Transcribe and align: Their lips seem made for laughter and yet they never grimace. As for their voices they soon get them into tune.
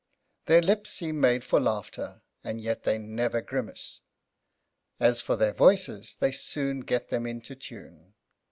Their 0.45 0.63
lips 0.63 0.89
seem 0.89 1.19
made 1.19 1.43
for 1.43 1.59
laughter 1.59 2.23
and 2.43 2.59
yet 2.59 2.81
they 2.85 2.97
never 2.97 3.39
grimace. 3.39 3.99
As 4.99 5.21
for 5.21 5.35
their 5.35 5.53
voices 5.53 6.15
they 6.15 6.31
soon 6.31 6.79
get 6.79 7.09
them 7.09 7.27
into 7.27 7.53
tune. 7.53 8.15